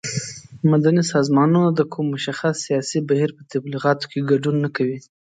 مدني 0.71 1.03
سازمانونه 1.13 1.69
د 1.73 1.81
کوم 1.93 2.05
مشخص 2.15 2.55
سیاسي 2.67 2.99
بهیر 3.09 3.29
په 3.37 3.43
تبلیغاتو 3.53 4.05
کې 4.11 4.27
ګډون 4.29 4.55
نه 4.65 4.69
کوي. 4.75 4.99